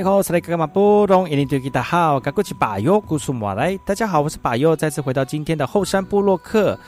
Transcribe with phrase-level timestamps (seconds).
[0.00, 1.28] 哎吼，是来干嘛不懂？
[1.28, 3.78] 一零对吉大好，赶过去把右，故事马来。
[3.84, 6.78] 大家好，我是把右，再次回到今天的后山部落客。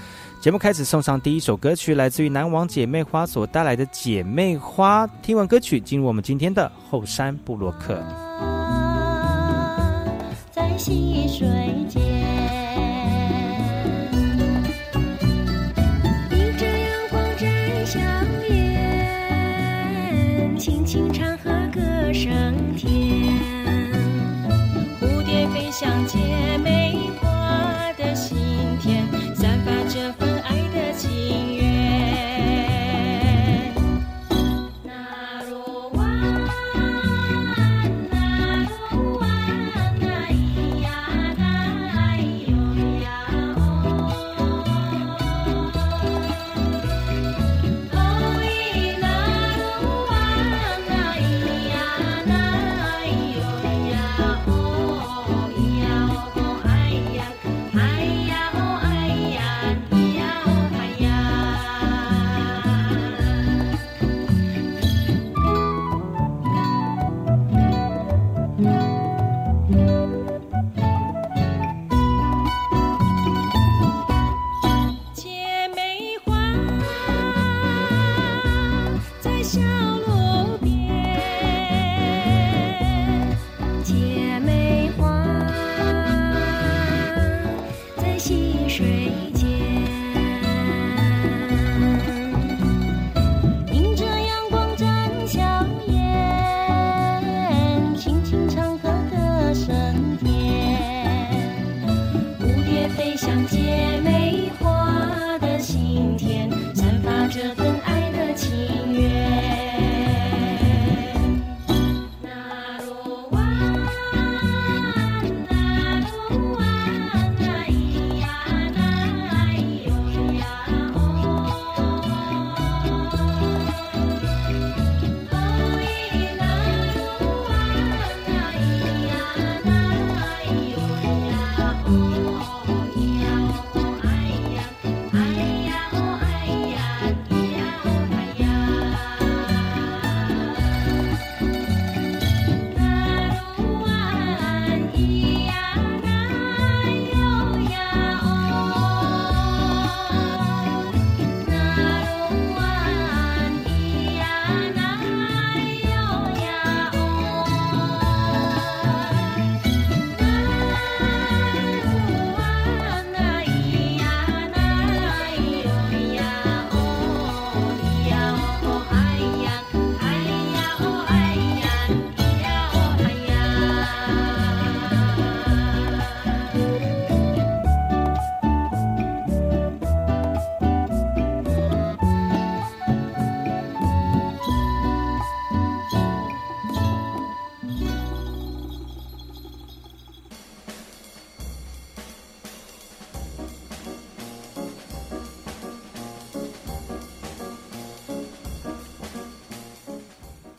[0.41, 5.07] 节目开始，送上第一首歌曲，来自于南王姐妹花所带来的《姐妹花》。
[5.21, 8.03] 听完歌曲，进入我们今天的后山部落客。
[10.51, 11.47] 在溪水
[11.91, 12.01] 间，
[20.95, 21.32] 迎着
[25.83, 26.82] 想姐妹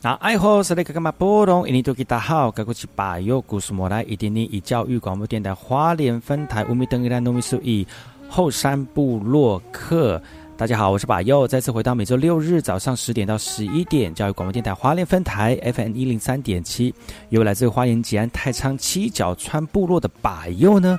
[0.04, 1.66] 那爱好是那个干嘛波动？
[1.66, 7.86] 印尼多吉大好，该过去把右故事莫来，一点点以教育广播电台花莲分台乌米登伊拉糯米苏以
[8.28, 10.20] 后山部落客。
[10.58, 16.94] 大家好，我是把右，再次回到每周六日早上十点到十一点，教育广播电台花莲分台 FM 一零三点七，
[17.30, 20.98] 由来自花莲吉安太仓七角川部落的把右呢。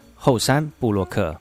[0.23, 1.35] 后山布洛克。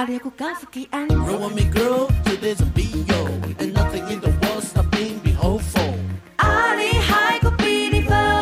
[0.00, 3.26] あれこが好き and Roll with me girl to this video
[3.58, 5.92] And nothing in the world stopping me hopeful.
[6.38, 8.40] あれはいこピリバ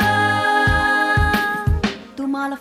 [1.67, 2.57] ー Tomorrow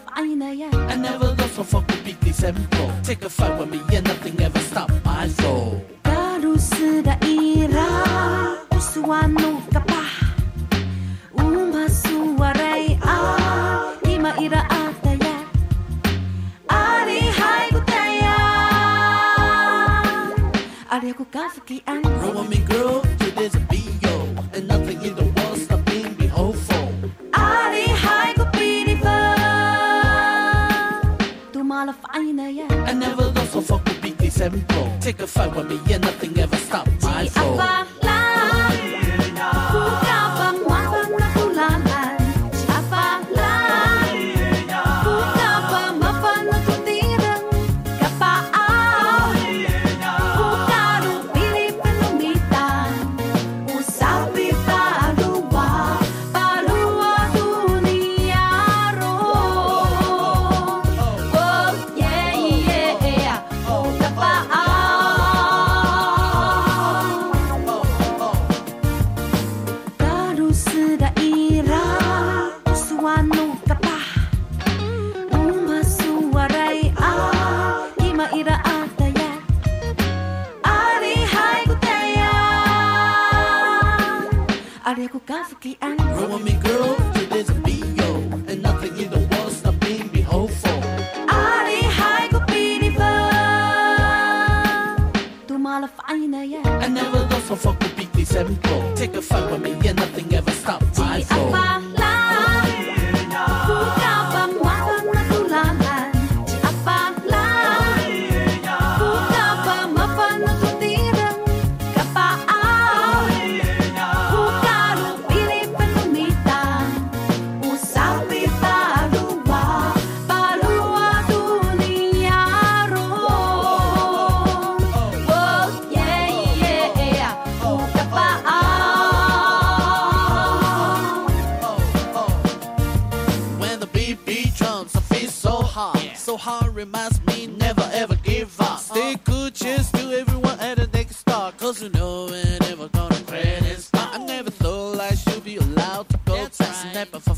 [0.52, 0.70] ya.
[0.90, 2.90] I never got so fucking big example.
[3.04, 6.72] Take a fight with me and nothing ever stop my soul Garus
[7.06, 7.86] daira
[8.72, 10.10] Uswanu kapah.
[11.38, 14.90] Uma suarai ah Ima ira ah
[21.08, 22.10] 가려고가 속이 안 돼.
[22.10, 24.36] Roll on me girl, 그대 잡이요.
[24.54, 27.12] And nothing in the world stopping me hopeful.
[27.32, 29.36] 아리 하이고 비리바.
[31.54, 32.68] 또 말아 파이나야.
[32.86, 35.00] I never lost so fuck with big simple.
[35.00, 37.87] Take a fight with me yeah, nothing ever stop my flow.
[85.68, 86.00] the end.
[86.00, 88.10] Roll with me, girl, it is B.O.
[88.50, 90.80] And nothing in the world's not being me hopeful.
[91.30, 92.90] علي حاجة بيني
[95.50, 98.34] طمع في عينيا I never lost a fuck with beat these
[98.96, 101.87] Take a fight with me, yeah, nothing ever stops my soul.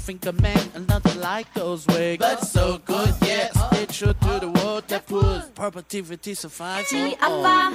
[0.09, 2.17] think a man and nothing like those wigs.
[2.19, 6.89] But so good, yes, they true to the world that puts perpetuity survive.
[6.89, 7.69] Di apa lah,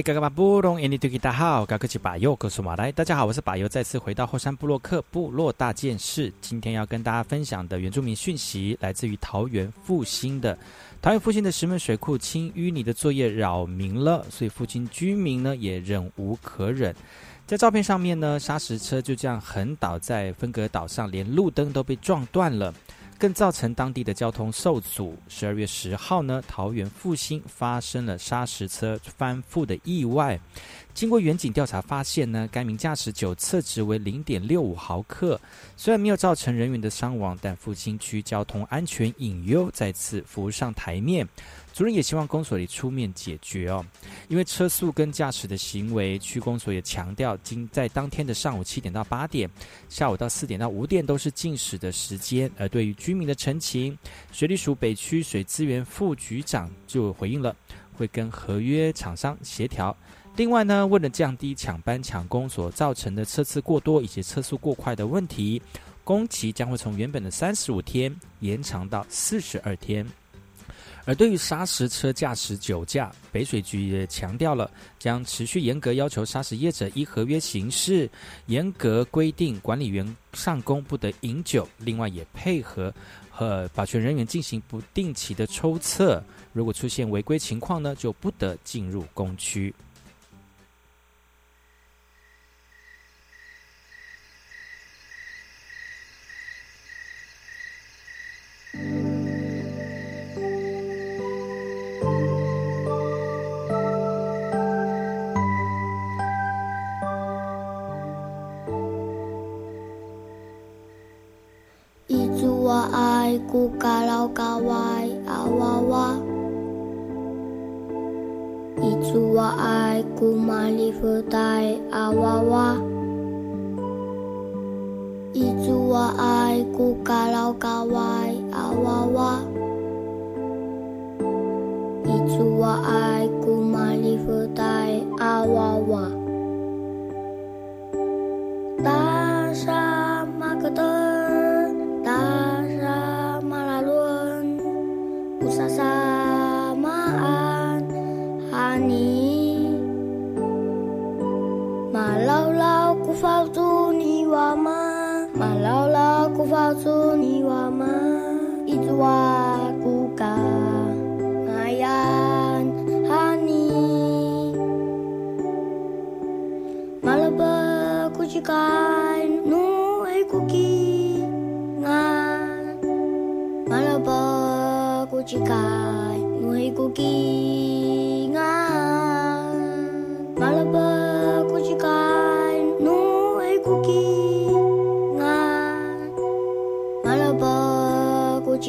[0.00, 6.32] 哎吼，是那个嘛布隆，印尼对吉大好，高科技巴友，告诉马来，大家好，我是巴友，再次回到后山部落克部落大件事。
[6.40, 10.58] 今天要跟大家分享的原住民讯息，来自于桃园复兴的
[11.02, 16.96] 桃园复兴的石门水库清淤泥的作业扰民了，所以附近居民呢也忍无可忍。
[17.46, 22.72] 在照片上面呢，砂石车就这样横倒在分隔岛上，连路灯都被撞断了。
[23.20, 25.14] 更造成当地的交通受阻。
[25.28, 30.40] 十二月十号呢，桃园复兴发生了砂石车翻覆的意外。
[30.94, 35.38] 经过远景调查发现呢，该名驾驶酒测值为零点六五毫克，
[35.76, 41.28] 虽然没有造成人员的伤亡，但复兴区交通安全隐忧再次浮上台面。
[41.72, 43.84] 主任也希望公所里出面解决哦，
[44.28, 49.48] 因为车速跟驾驶的行为，区公所也强调，今在当天的上午七点到八点，
[49.88, 52.50] 下午到四点到五点都是禁驶的时间。
[52.58, 53.96] 而对于居民的陈情，
[54.32, 57.54] 水利署北区水资源副局长就回应了，
[57.96, 59.96] 会跟合约厂商协调。
[60.36, 65.62] 另外呢，为了降低抢班抢工所造成的车次过多以及车速过快的问题，
[66.04, 70.06] 工期将会从原本的三十五天延长到四十二天。
[71.10, 78.08] 而对于砂石车驾驶酒驾，北水局也强调了，将持续严格要求砂石业者依合约形式，
[78.46, 81.68] 严格规定管理员上工不得饮酒。
[81.78, 82.94] 另外，也配合
[83.28, 89.74] 和保全人员进行不定期的抽测，如果出现违规情况呢，就不得进入工区。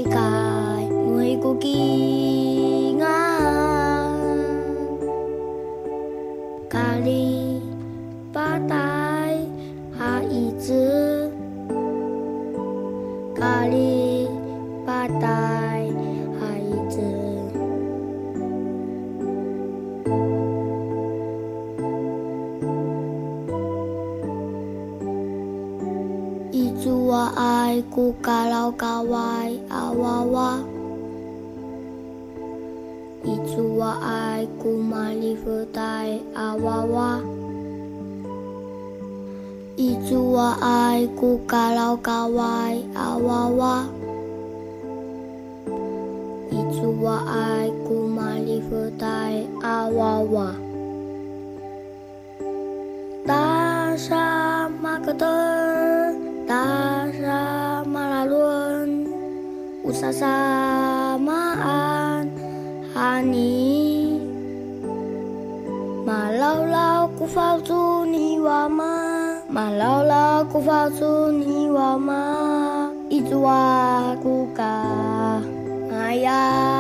[0.02, 0.18] 世界
[1.16, 2.61] 每個見。
[70.66, 74.64] 发出泥娃娃，一直挖苦嘎，
[75.92, 76.71] 哎呀。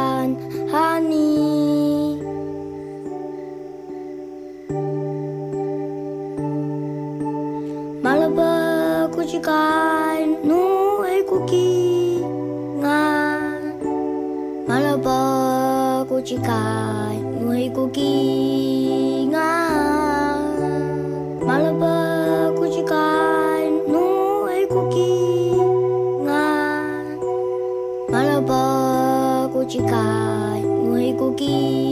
[31.21, 31.90] को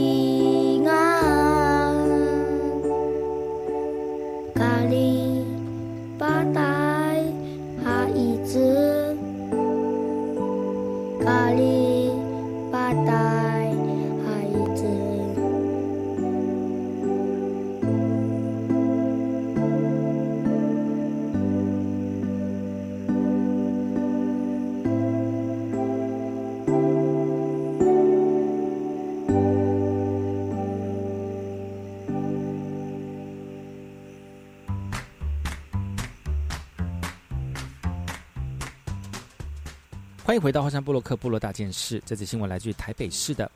[40.30, 42.00] 欢迎回到华山部落克部落大件事。
[42.06, 43.50] 这次新闻来自于台北市的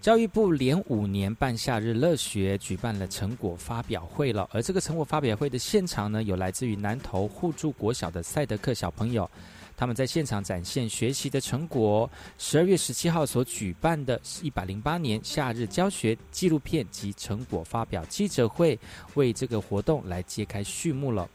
[0.00, 4.48] 教育部，连五年办夏日乐学，举办了成果发表会了。
[4.52, 9.28] 而这个成果发表会的现场呢，有来自于南投互助国小的赛德克小朋友，
[9.76, 12.08] 他们在现场展现学习的成果。
[12.38, 18.78] 十二月十七号所举办的一百零八年夏日教学纪录片及成果发表记者会，
[19.14, 21.28] 为这个活动来揭开序幕了。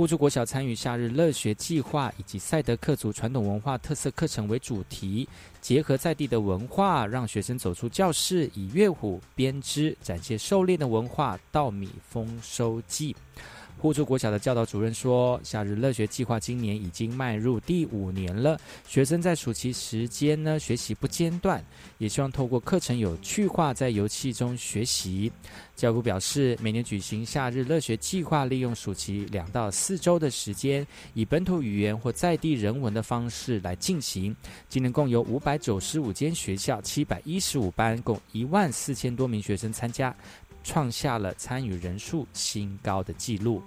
[0.00, 5.28] 互助国小参与夏日乐学计划以及赛德克族传统文化特色课程为主题，
[5.60, 11.38] 结合在地的文化，让学生走出教室，以乐虎编织展现狩猎的文化。
[11.52, 13.14] 稻米丰收季。
[13.80, 21.64] 互助国小的教导主任说：“夏日乐学计划今年已经迈入第五年了，学生在暑期时间呢学习不间断，
[21.96, 25.32] 也希望透过课程有趣化，在游戏中学习。”
[25.74, 34.36] 教育部表示，每年举行夏日乐学计划，利用暑期两到四周的时间，以本土语言或在地人文的方式来进行。
[34.68, 40.14] 今年共有五百九十五间学校、七百一十五班，共一万四千多名学生参加。
[40.62, 43.62] 创下了参与人数新高的纪录。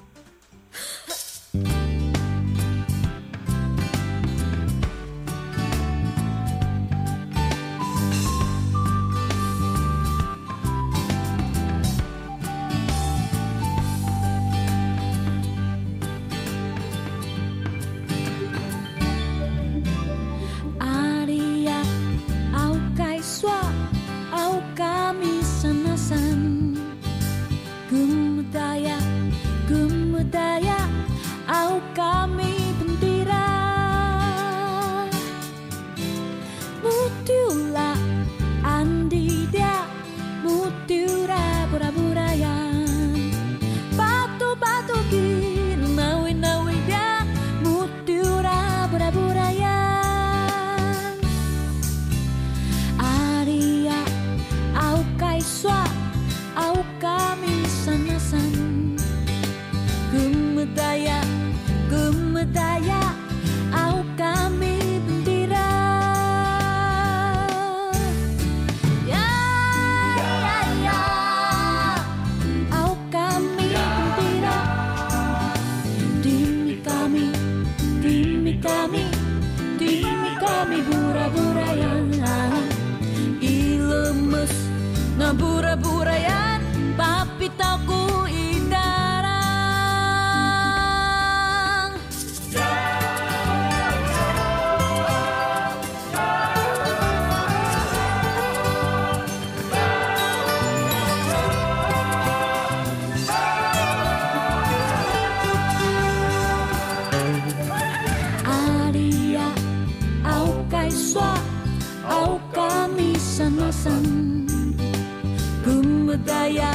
[115.64, 116.72] Kumutaya,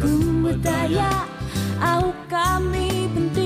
[0.00, 1.10] kumutaya,
[1.82, 3.41] au kami bentuk.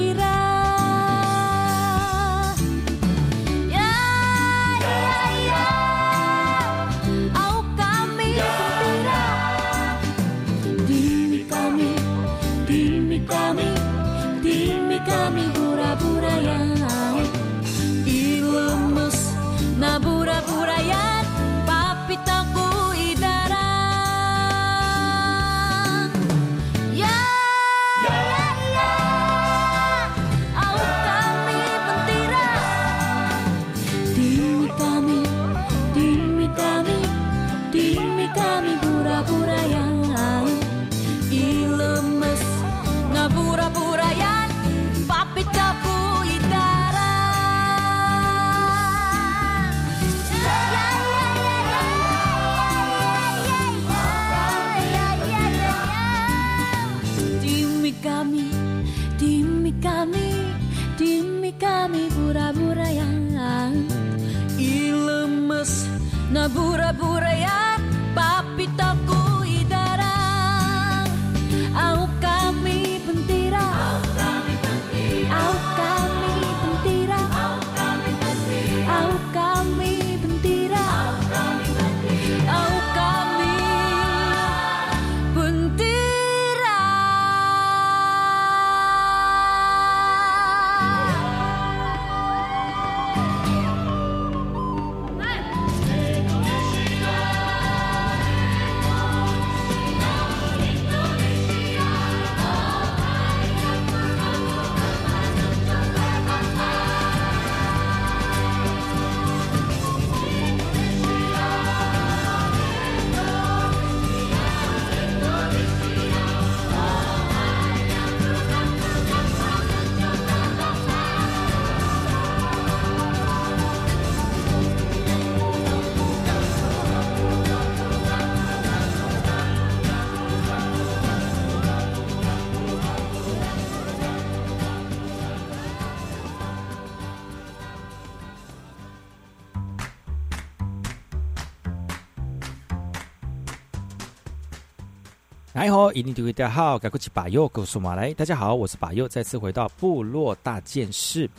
[145.57, 148.13] 来好，一定就会大家好，该过去把右告诉马来。
[148.13, 151.31] 大家好，我是把右，再次回到部落大件事。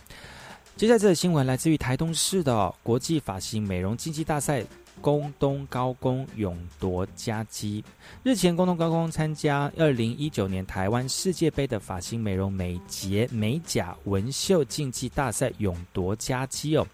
[0.76, 4.66] 接下来这个新闻来自于台东市的国际发型美容竞技大赛。
[5.00, 7.84] 宫东高工勇夺佳绩。
[8.24, 16.88] 日前，宫东高工参加二零一九年台湾世界杯的发型美容美睫美甲纹绣竞技大赛，勇夺佳绩哦。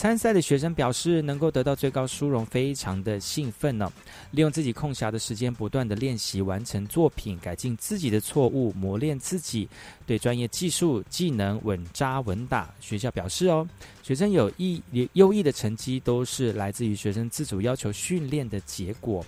[0.00, 3.92] 参赛的学生表示，能够得到最高殊荣，非常的兴奋呢。
[4.30, 9.68] 利用自己空暇的时间，不断的练习完成作品，改进自己的错误，磨练自己，
[10.06, 12.72] 对专业技术技能稳扎稳打。
[12.80, 13.68] 学校表示哦，
[14.02, 14.82] 学生有异
[15.12, 19.22] 优异的成绩，都是来自于学生自主要求训练的结果。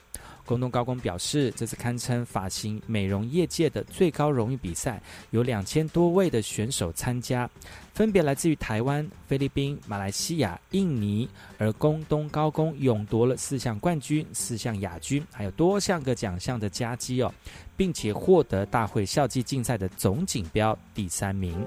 [0.44, 7.48] 工东高工表示，这次堪称发型美容业界的最高荣誉比赛，有两千多位的选手参加，
[7.94, 11.28] 分别来自于台湾、菲律宾、马来西亚、印尼。
[11.58, 17.32] 而宫东高宫勇夺了四项冠军、四项亚军，还有多项个奖项的佳绩哦，
[17.76, 21.64] 并且获得大会校际竞赛的总锦标第三名。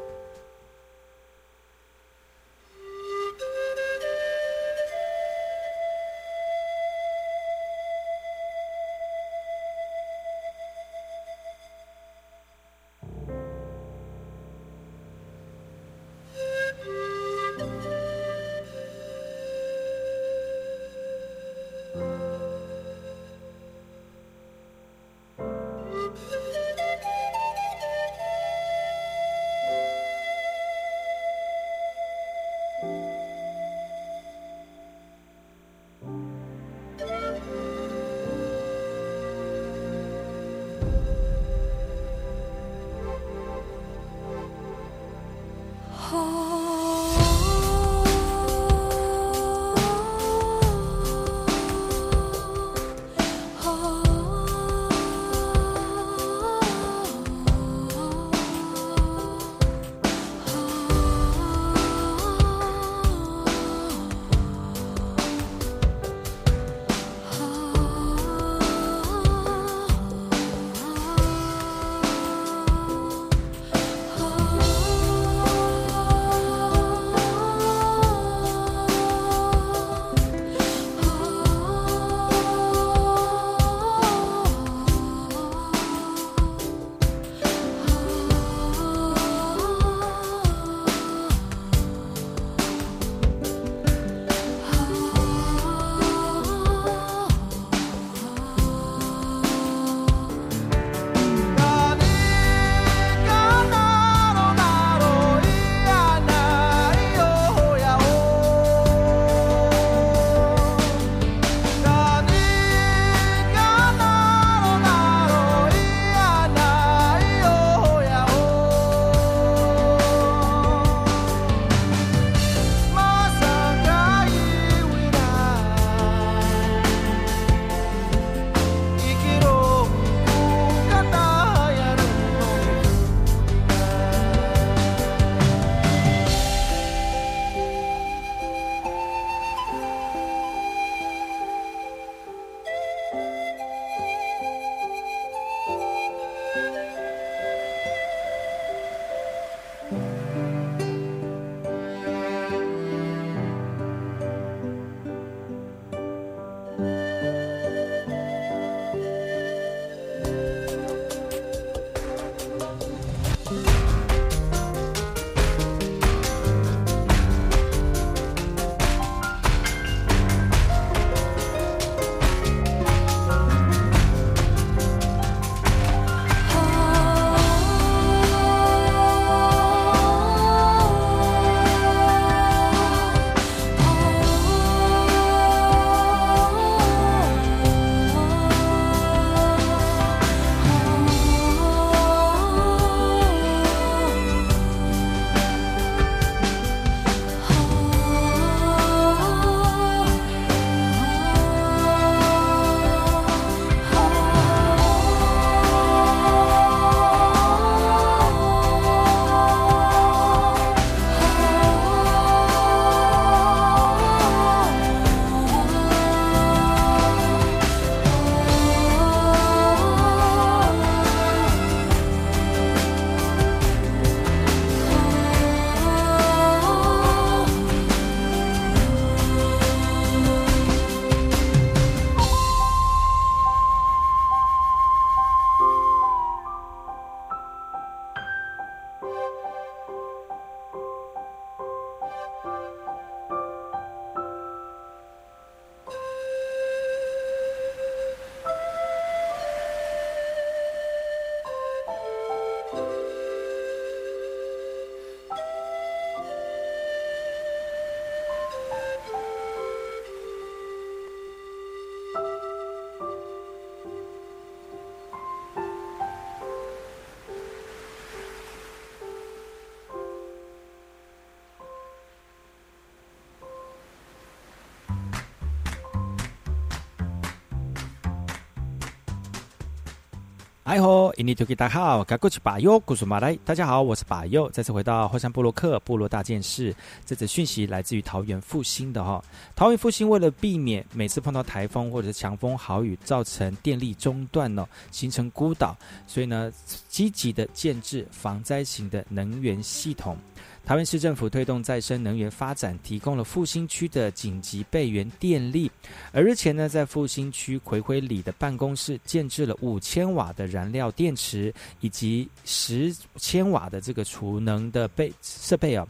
[280.65, 283.37] 哎吼，印尼土著大家好，赶过去把右，古苏马来。
[283.45, 286.75] 大家好，我是把右，再次回到后山部落克部落大件事。
[287.05, 289.23] 这则讯息来自于桃园复兴的哈。
[289.55, 296.51] 桃园复兴为了避免每次碰到台风或者是强风豪雨造成电力中断哦，形成孤岛，所以呢，
[296.89, 300.17] 积极的建制防灾型的能源系统。
[300.65, 305.69] 台湾市政府推动再生能源发展，提供了复兴区的紧急备援电力。
[306.11, 315.87] 而日前呢，在复兴区葵辉里的办公室建置了五千瓦的燃料电池，以及十千瓦的这个储能的备设备啊。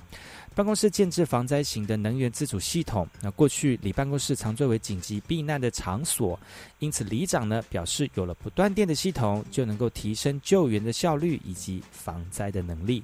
[0.53, 3.07] 办公室建置防灾型的能源自主系统。
[3.21, 6.37] 那过去里办公室常作为紧急避难的场所，
[6.79, 13.01] 因此里长呢表示，有了不断电的系统，就能够提升救援的效率以及防灾的能力。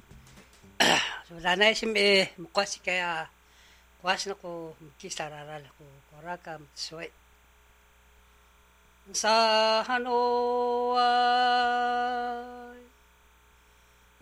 [1.42, 3.28] Lanai simbe mkwasi kaya
[4.02, 7.08] kwas na ko kisararal ko koraka mtsoy.
[9.12, 9.34] Sa
[9.88, 11.02] hanoay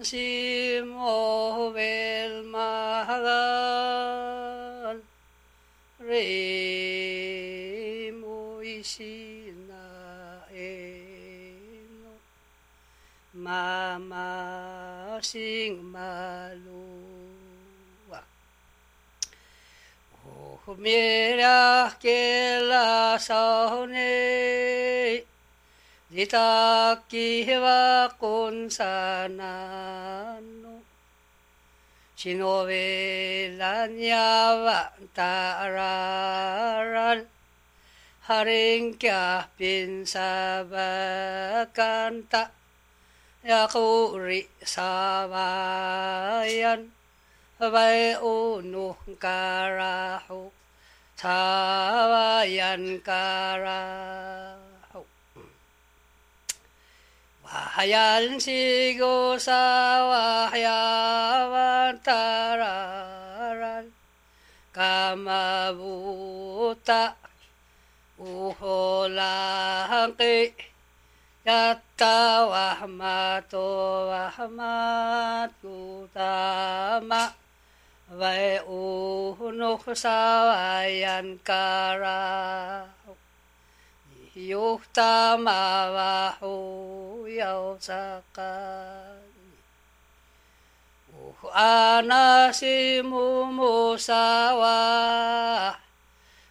[0.00, 3.28] si movel mahagal
[6.00, 6.24] re
[8.16, 9.84] mo isina
[10.56, 12.16] eno
[13.36, 14.69] mama
[15.22, 16.60] sigmaloa.
[20.26, 25.24] Oh, mira que la saone
[26.10, 30.82] dita kiva con sanano.
[32.16, 37.26] Shinobe la nyava tararal.
[38.28, 42.59] Haring kya pinsabakan tak
[43.50, 45.50] ya khu ri sa ba
[46.46, 46.86] yan
[47.58, 49.42] vai u nu ka
[49.78, 50.54] ra hu
[51.18, 51.38] sa
[52.12, 53.26] ba yan ka
[53.64, 53.82] ra
[54.94, 55.02] hu
[57.42, 59.62] ba yan si go sa
[60.10, 60.82] wa ya
[61.52, 61.70] va
[62.06, 62.76] ta ra
[63.60, 63.86] ran
[64.76, 67.02] ka ma bu ta
[68.30, 69.34] u ho la
[70.18, 70.69] ki
[71.50, 73.58] やったわまと
[74.06, 77.34] わまとたま
[78.16, 82.86] わえおうのふさわやんから
[84.36, 85.50] よふたま
[85.90, 88.42] わほやおさか
[91.12, 95.76] おふあなしもむさわ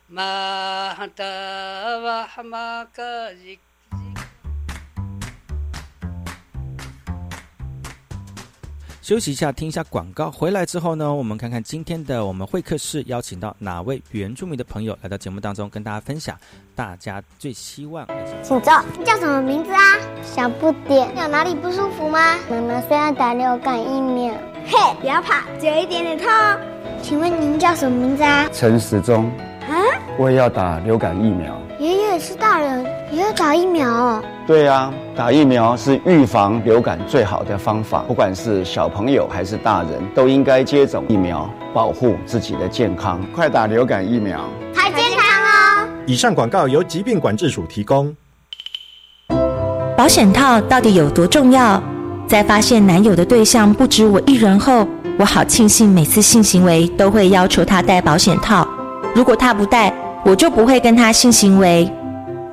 [0.09, 2.85] またわま
[9.09, 10.29] 休息一下，听一下广告。
[10.29, 16.37] 回来之后呢，我们看看今天的我们会客室邀请到哪位原住民的朋友来到节目当中，跟大家分享
[16.75, 18.05] 大家最希望。
[18.43, 18.71] 请坐。
[18.99, 19.97] 你叫什么名字啊？
[20.21, 21.09] 小不点。
[21.15, 22.35] 你有哪里不舒服吗？
[22.51, 24.31] 妈妈虽然打流感疫苗。
[24.67, 26.59] 嘿，不要怕，只有一点点痛哦。
[27.01, 28.47] 请问您叫什么名字啊？
[28.53, 29.25] 陈时中，
[29.67, 29.73] 啊？
[30.19, 31.59] 我也要打流感疫苗。
[31.79, 34.23] 爷爷是大人，也要打疫苗哦。
[34.49, 43.21] 对啊，打疫苗是预防流感最好的方法，不管是小朋友还是大人，都应该接种疫苗，保护自己的健康。
[43.31, 44.39] 快打流感疫苗！
[44.73, 45.87] 还健康哦。
[46.07, 48.11] 以上广告由疾病管制署提供。
[49.95, 51.79] 保险套到底有多重要？
[52.27, 54.83] 在发现男友的对象不止我一人后，
[55.19, 58.67] 我好庆幸每次性行为都会要求他戴保险套。
[59.13, 59.93] 如果他不戴，
[60.25, 61.87] 我就不会跟他性行为。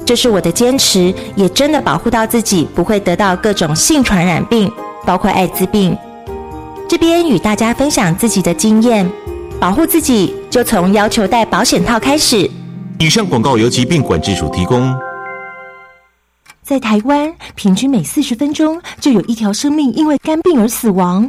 [0.07, 4.71] 这是我的坚持，也真的保护到自己不会得到各种性传染病，
[5.05, 5.99] 包括艾滋病。
[6.89, 9.11] 这边与大家分享自己的经验，
[9.59, 12.49] 保护自己就从要求戴保险套开始。
[13.01, 14.97] 以上广告由疾病管制署提供。
[16.63, 21.29] 在台湾，平均每四十分钟就有一条生命因为肝病而死亡。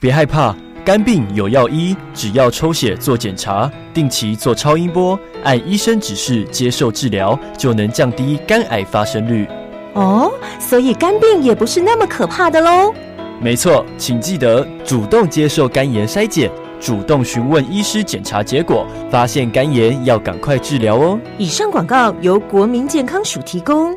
[0.00, 0.54] 别害怕，
[0.90, 9.46] 肝病有药医，只要抽血做检查，定期做超音波，按医生指示接受治疗，就能降低肝癌发生率。
[9.94, 12.92] 哦，所以肝病也不是那么可怕的喽。
[13.40, 16.50] 没错，请记得主动接受肝炎筛检，
[16.80, 21.16] 主动询问医师检查结果，发现肝炎要赶快治疗哦。
[21.38, 23.96] 以上广告由国民健康署提供。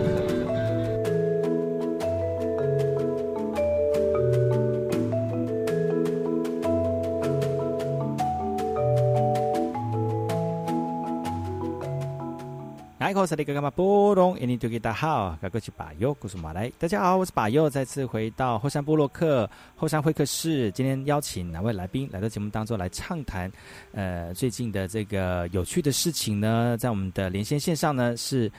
[13.21, 16.71] 海口萨利格干嘛波隆，印尼多吉大好，该过去巴佑，故事马来。
[16.79, 20.71] 大家好，我是巴佑，再次回到后山部落客后山会客室。
[20.71, 23.51] 今天邀请哪位来宾来到节目当中来畅谈？
[23.91, 28.51] 呃，最近的这个有趣的事情呢，在我们的连线线上呢是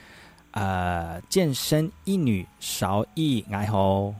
[0.51, 4.15] 呃健身一女韶义爱吼。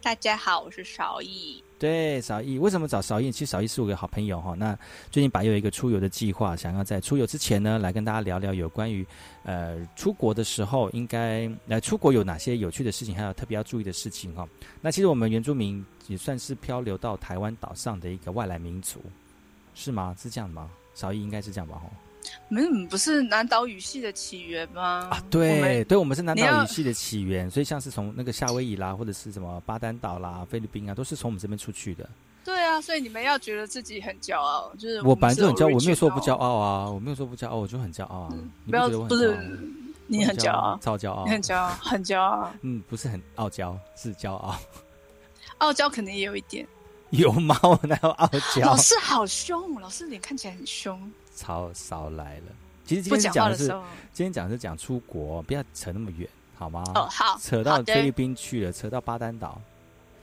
[0.00, 1.62] 大家好，我是韶义。
[1.78, 3.30] 对，韶义为什么找韶义？
[3.30, 4.54] 其实韶义是我个好朋友哈。
[4.54, 4.74] 那
[5.10, 9.06] 最近把有一个出游的计划，想要在出游之前呢，来跟大家聊聊有关于
[9.42, 14.48] 呃出国的时候应该来出国有哪些有趣的事情，还有特别要注意的事情哈。
[14.80, 19.02] 那其实我们原住民也算是漂流到台湾岛上的一个外来民族，
[19.74, 20.16] 是吗？
[20.18, 20.70] 是这样吗？
[20.94, 21.78] 韶义应该是这样吧？
[22.26, 22.40] 哈。
[22.48, 25.08] 们不是南岛语系的起源吗？
[25.10, 32.08] 啊，对，对，我们是南岛语系的起源，所以像是从那个夏威夷啦，或者是什么巴丹岛啦、菲律宾啊，都是从我们这边出去的。
[32.44, 38.34] 对啊，所以你们要觉得自己很骄傲，就是我本来就很骄傲，我没有说不骄傲啊，我没有说不骄傲，我就很骄傲啊。
[38.70, 39.36] 不要不是
[40.06, 42.52] 你很骄傲，超骄傲，你很骄傲， 很骄傲。
[42.60, 44.56] 嗯，不是很傲娇，是骄傲。
[45.58, 46.64] 傲娇肯定也有一点。
[47.10, 47.58] 有吗？
[47.62, 48.66] 我哪有傲娇？
[48.66, 51.00] 老师好凶，老师脸看起来很凶。
[51.36, 52.42] 超少来了。
[52.84, 53.68] 其实今天讲的是，
[54.12, 56.82] 今天讲的是讲出国，不要扯那么远，好吗？
[56.94, 57.38] 哦，好。
[57.40, 59.60] 扯到菲律宾去了，扯到巴丹岛。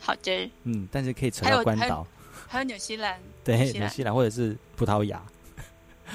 [0.02, 0.52] 好的。
[0.63, 2.06] 嗯，但是可以扯到关岛，
[2.47, 3.19] 还有纽西兰。
[3.43, 5.21] 对，纽西兰或者是葡萄牙。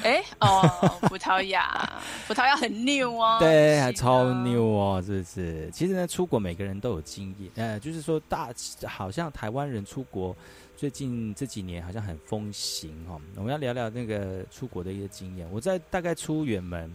[0.03, 0.63] 哎，哦，
[1.03, 1.91] 葡萄牙，
[2.27, 3.37] 葡萄牙很牛哦。
[3.41, 5.71] 对，还超牛哦，是不是？
[5.73, 8.51] 其实呢，出国每个人都有经验，呃，就是说大，
[8.87, 10.37] 好像台湾人出国。
[10.77, 15.45] 最近这几年好像很风行哦，我们要聊聊那个出国的一些经验。
[15.51, 16.89] 我在大概出远门，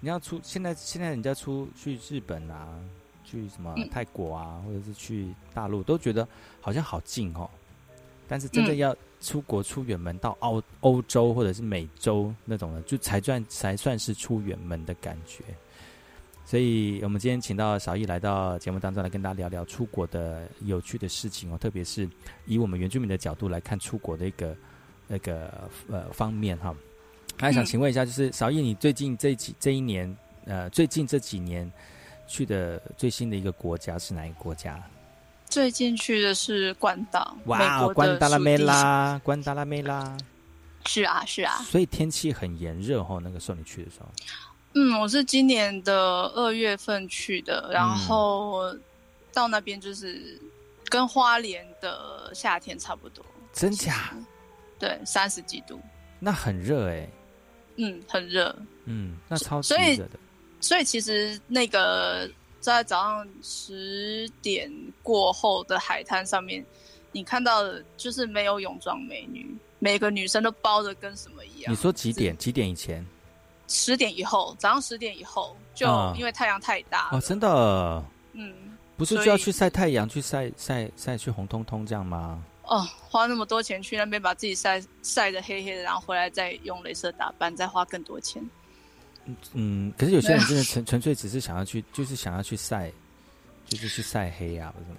[0.00, 2.66] 你要出现在现在人家出去日本啊，
[3.22, 6.26] 去什么泰国啊，或者是去大陆，都觉得
[6.62, 7.50] 好像好近哦。
[8.34, 15.44] 但是真正要出国出远门到澳欧洲或者是美洲那种的，就才算才算是出远门的感觉。
[16.44, 22.08] 所以我们今天请到小易来到节目当中来跟大家聊聊出国的有趣的事情哦，特别是
[22.44, 24.56] 以我们原住民的角度来看出国的一个
[25.06, 26.74] 那个呃方面哈。
[27.38, 30.12] 还想请问一下，就是小易，你最近这几这一年
[30.44, 31.70] 呃最近这几年
[32.26, 34.82] 去的最新的一个国家是哪一个国家？
[35.54, 40.16] 最近去的是关岛，哇，关达拉梅拉，关达拉梅拉。
[40.84, 41.58] 是啊，是啊。
[41.62, 44.06] 所以天气很炎热哈，那个时候你去的时候。
[44.74, 48.76] 嗯，我是今年的二月份去的，然后
[49.32, 50.36] 到那边就是
[50.86, 53.24] 跟花莲的夏天差不多。
[53.52, 54.12] 真假？
[54.76, 55.80] 对，三十几度。
[56.18, 57.08] 那很热哎。
[57.76, 58.52] 嗯，很热。
[58.86, 60.18] 嗯，那超级热的。
[60.60, 62.28] 所以其实那个
[62.72, 66.64] 在早上十点过后的海滩上面，
[67.12, 71.70] 你看到的就是没有泳装美女，每个女生都包的跟什么一样。
[71.72, 72.36] 你说几点？
[72.38, 73.04] 几点以前？
[73.68, 75.86] 十点以后，早上十点以后，就
[76.16, 78.02] 因为太阳太大哦，真的，
[78.32, 78.54] 嗯，
[78.96, 82.42] 不是就要去晒太阳，去晒晒晒去红彤彤这样吗？
[82.64, 88.42] 哦，花那么多钱去那边把自己晒晒的黑黑的，然后回来再用镭射打扮，再花更多钱。
[89.52, 92.90] 嗯，可是有些人真的纯纯粹只是想要去，就是想要去晒，
[93.66, 94.96] 就是去晒黑啊，为什么？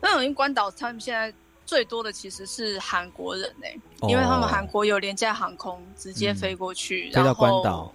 [0.00, 1.32] 那因为关岛他们现在
[1.64, 3.66] 最多的其实是韩国人呢，
[4.08, 7.92] 因为他们韩国有廉价航空，直接飞过去，飞到关岛。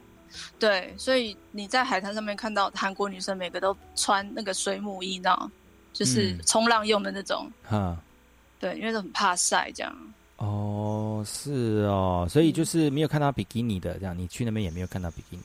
[0.58, 5.52] 对，所以你在海滩上面看到韩国女生，每个都穿那个水母衣，呢，
[5.92, 7.52] 就是冲浪用的那种。
[7.64, 7.98] 哈，
[8.60, 9.94] 对，因为都很怕晒，这样。
[10.38, 15.44] 哦，是哦，所以就是没有看到比基尼的，这样你去那边也没有看到比基尼。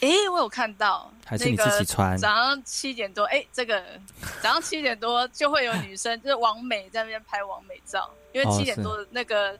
[0.00, 2.16] 哎，我有看到，还是你自己穿？
[2.18, 3.82] 早上七点多，哎，这个
[4.42, 9.58] 早上七点多就会有女生， 就是王美在那边拍王美照，因为七点多的那个。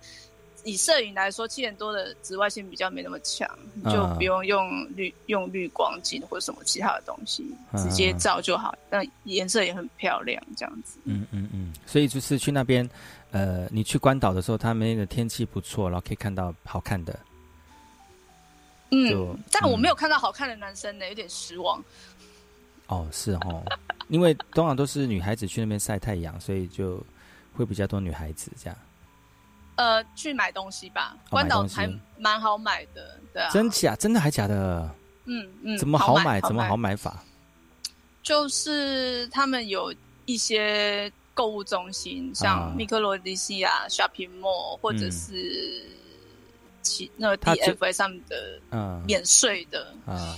[0.66, 3.46] 以摄影来说，七点多的紫外线比较没那么强，
[3.84, 8.74] 就不用用滤用滤光镜或者什么其他的东西，直接照就好。
[8.88, 10.98] 但颜色也很漂亮，这样子。
[11.04, 11.70] 嗯嗯嗯。
[11.84, 12.88] 所以就是去那边，
[13.30, 17.14] 呃，你去关岛的时候，他们那个天气不错，然后可以看到好看的。
[18.94, 21.82] 嗯，但我没有看到好看的男生呢，有点失望。
[22.86, 23.64] 哦，是哦，
[24.08, 27.04] 因为通常都是女孩子去那边晒太阳，所以就
[27.56, 28.78] 会比较多女孩子这样。
[29.76, 33.50] 呃，去买东西吧，关岛还蛮好买的，对啊。
[33.50, 33.96] 真假？
[33.96, 34.88] 真的还假的？
[35.24, 35.78] 嗯嗯。
[35.78, 36.40] 怎么好买？
[36.42, 37.24] 怎么好买法？
[38.22, 39.92] 就是他们有
[40.26, 45.84] 一些购物中心，像米克罗迪西亚 Shopping Mall，或者是
[46.84, 50.36] 其那个 DFA 上面的，嗯，免税的啊。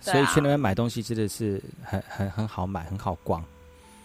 [0.00, 3.44] 所以去那边买东西真的是很很很好买，很好逛。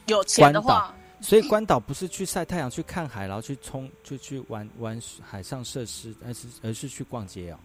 [0.07, 0.93] 有钱的话。
[1.19, 7.57] 所以关岛不是去晒太阳、去看海，然后去冲、就去玩玩海上设施，而是而是去逛街哦。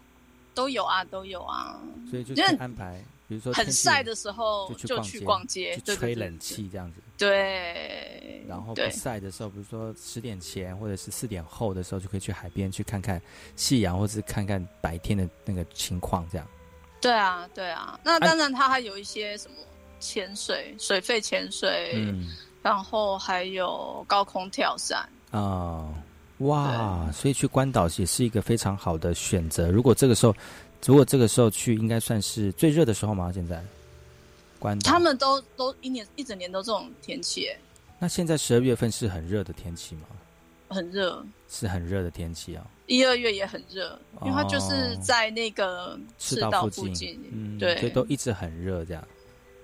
[0.55, 1.79] 都有啊，都有啊。
[2.11, 7.01] 所以就是安排比如说很晒的时候就去逛街去吹冷气这样子。
[7.17, 13.21] 对，然后不晒的时候，比如说十点前或者是四点后的时候，就可以去海边去看看
[13.57, 16.47] 夕阳，或是看看白天的那个情况，这样。
[17.01, 17.99] 对啊，对啊。
[18.05, 19.55] 那哎当然，它还有一些什么
[19.99, 22.29] 潜水、水肺潜水，嗯
[22.61, 25.09] 然后还有高空跳伞。
[25.31, 25.89] 啊、
[26.39, 29.71] 哇，所以去关岛也是一个非常好的选择。
[29.71, 30.35] 如果这个时候，
[30.87, 33.31] 如果这个时候去，应该算是最热的时候吗？
[33.33, 33.63] 现在
[34.59, 37.59] 关，他们都都一年一整年都这种天气耶，
[37.99, 40.03] 那现在十二月份是很热的天气吗？
[40.69, 41.25] 很热。
[41.49, 47.21] 是很热的天气啊，一二月也很热，因为它就是在那个赤道附附近。
[47.31, 49.07] 嗯，对所以都一直很热这样。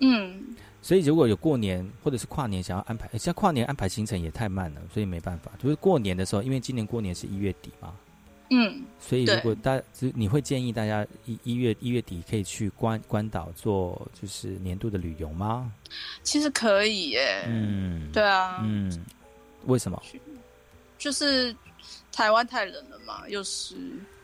[0.00, 5.50] 嗯，所以如果有过年或者是跨年想要安排，诶像跨年安排行程也太慢了，所以没办法。
[5.58, 7.94] 就是过年的时候，因为今年过年是一月底嘛，
[8.50, 15.70] 嗯，所以如果大就你会建议大家一一月一月底可以去关关岛做就是年度的旅游吗？
[16.22, 17.44] 其实可以耶。
[17.46, 19.04] 嗯，对啊，嗯，
[19.66, 20.02] 为什么？
[20.98, 21.54] 就是
[22.10, 23.76] 台湾太冷了嘛，又是，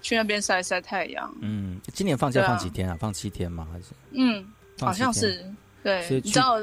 [0.02, 1.32] 去那边晒晒太阳。
[1.40, 2.96] 嗯，今年放假放几天啊？
[2.98, 3.68] 放七天吗？
[3.72, 4.44] 还是嗯，
[4.80, 5.44] 好像是。
[5.82, 6.54] 对你知道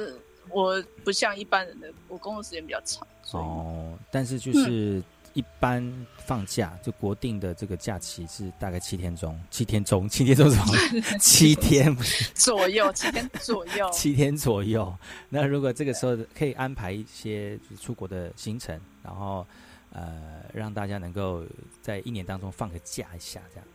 [0.49, 5.03] 我不像一般人的，我工作时间比较长，哦，但是嗯就是
[5.33, 5.81] 一般
[6.17, 11.17] 放假，就国定的这个假期是大概七天中，七天中，七天中是什么？
[11.19, 13.89] 七天不是左右七天左右。
[13.93, 14.93] 七天左右。
[15.29, 19.45] 那如果这个时候可以安排一些出国的行程，然后
[19.93, 21.45] 呃让大家能够
[21.81, 23.67] 在一年当中放个假一下，这样。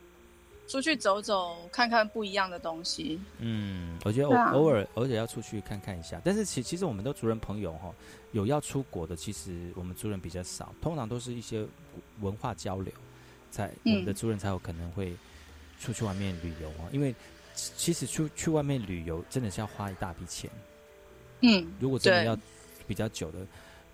[0.69, 3.21] 出去走走，看看不一样的东西。
[3.39, 4.51] 嗯，我觉得偶、啊。
[4.51, 7.95] 偶尔偶尔要出去看看一下，但是其其实我们的族人朋友哈，
[8.33, 11.65] 有要出国的，其实我们族人比较少，通常都是一些
[12.21, 12.93] 文化交流，
[13.51, 14.15] 才我们的嗯。
[14.15, 15.15] 族人才有可能会
[15.81, 17.15] 出去外面旅游啊，因为
[17.55, 20.51] 其其实出去外面旅游真的是要花一大笔钱，
[21.43, 22.37] 嗯，如果真的要
[22.89, 23.39] 比较久的，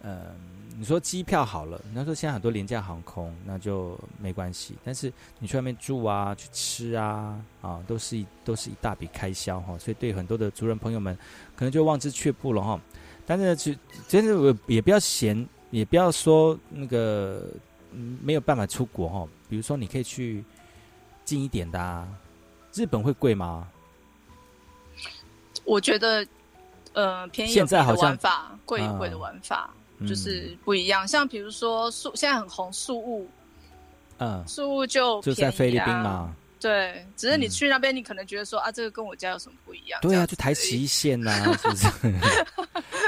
[0.02, 0.34] 呃，
[0.76, 4.76] 你说机票好了，你要说现在很多廉价航空，那就没关系。
[4.84, 9.78] 但是你去外面住啊，去吃啊，啊，都是一都是一大笔开销哈。
[9.78, 11.16] 所以对很多的族人朋友们，
[11.54, 12.80] 可能就望之却步了哈。
[13.24, 13.78] 但是其
[14.08, 17.46] 真的我也不要嫌，也不要说那个
[17.92, 19.28] 嗯没有办法出国哈。
[19.48, 20.44] 比如说你可以去
[21.24, 22.08] 近一点的啊，
[22.74, 23.68] 日本会贵吗？
[25.64, 26.26] 我觉得，
[26.92, 31.06] 呃，便宜现在好像玩法，贵贵的玩法，嗯就是不一样。
[31.06, 33.28] 像比如说树，现在很红树屋，
[34.18, 36.02] 嗯，树屋就就在菲律宾啊。
[36.02, 36.36] 嘛。
[36.60, 40.00] 对，只是你嗯去那边，你可能觉得说啊，这个跟我家有什么不一样？
[40.00, 41.88] 对啊，就台十一线呐、 是不是？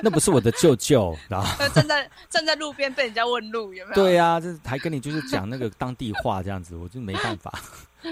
[0.02, 3.94] 那不是我的舅舅，然后呃，站在站在路边被人家问路，有没有？
[3.94, 7.62] 对啊，这还跟你就是讲那个当地话这样子，我就没办法，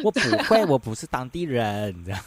[0.05, 2.25] 我不会，我不是当地人，这样。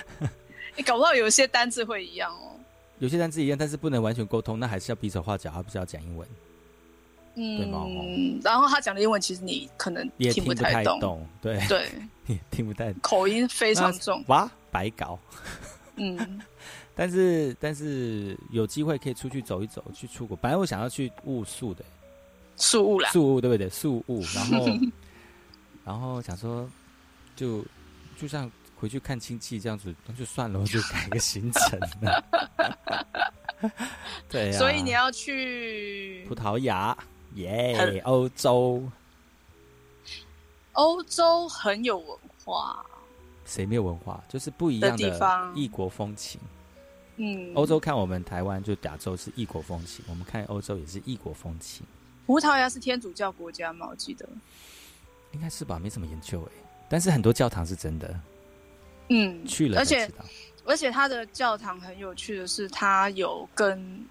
[0.76, 2.52] 你搞不好有些单字会一样哦。
[2.98, 6.26] 有些单词一样，但是不能完全沟通，那还是要比手画脚，而不是要讲英文，
[7.34, 11.88] 嗯对吗嗯，然后他讲的英文其实你可能听也听不太懂，太懂，对，对，
[12.26, 14.24] 也听不太懂， 口音非常重。
[14.28, 15.18] 哇，白搞。
[15.96, 16.40] 嗯，
[16.94, 20.36] 但是但是有机会可以出去走一走，去出国。
[20.36, 21.84] 本来我想要去雾宿的，
[22.56, 23.68] 宿雾啦，宿雾对不对？
[23.68, 24.66] 宿雾，然后
[25.84, 26.68] 然后想说
[27.34, 27.64] 就
[28.18, 32.24] 就像回去看亲戚这样子，那就算了，我就 改个行程了。
[34.28, 36.96] 对呀、所以你要去葡萄牙，
[37.34, 38.82] 耶、很欧洲，
[40.72, 42.84] 欧洲很有文化，
[43.46, 44.22] 谁没有文化？
[44.28, 46.38] 就是不一样的地方异国风情。
[47.16, 51.86] 嗯，欧洲看我们台湾就亚洲是异国风情，我们看欧洲也是异国风情，
[52.26, 53.86] 葡萄牙是天主教国家吗？
[53.90, 54.28] 我记得，
[55.32, 55.78] 应该是吧？
[55.78, 56.52] 没什么研究哎，
[56.90, 58.20] 但是很多教堂是真的，
[59.08, 60.10] 嗯，去了而且。
[60.68, 64.04] 而且它的教堂很有趣的是，它有跟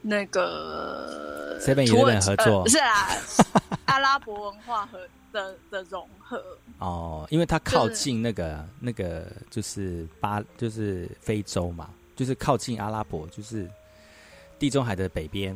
[0.00, 2.56] 那个 7-Eleven 土耳其合作。
[2.56, 3.08] 呃不是啊，
[3.84, 6.42] 阿拉伯文化和的的融合，
[6.78, 13.68] 哦，因为它靠近那个那个就是巴就是非洲嘛，就是靠近阿拉伯，就是
[14.58, 15.54] 地中海的北边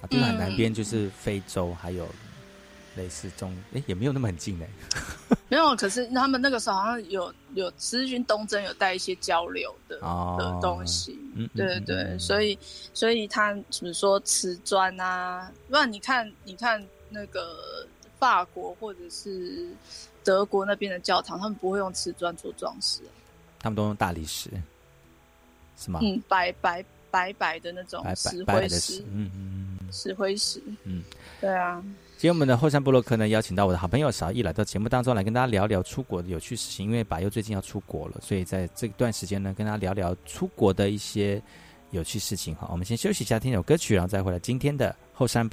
[0.00, 2.08] 啊，地中海南边就是非洲，还有
[2.96, 4.68] 类似中诶，也没有那么很近哎。
[5.48, 11.18] 没有，可是他们那个时候好像有有十字军东征有带一些交流的、哦的东西，
[11.56, 12.58] 对对，嗯所以
[12.94, 17.86] 所以他比如说瓷砖啊，不然你看你看那个
[18.18, 19.68] 法国或者是
[20.22, 23.00] 德国那边的教堂，他们不会用瓷砖做装饰，
[23.58, 24.50] 他们都用大理石，
[25.76, 25.98] 是吗？
[26.02, 29.92] 嗯，白白白白的那种石灰石，，嗯嗯嗯。
[29.92, 30.62] 石灰石。
[30.84, 31.02] 嗯，
[31.40, 31.82] 对啊。
[32.20, 36.84] 今天我们的后山部落客呢，邀请到我的好朋友小易来到节目当中来跟大家聊聊出国的有趣事情。
[36.84, 41.42] 因为百佑最近要出国了，所以在这段时间呢，跟大家聊聊出国的一些
[41.92, 42.54] 有趣事情。
[42.56, 45.48] 哈，我们先休息一下，听首歌曲，然后再回来今天的后山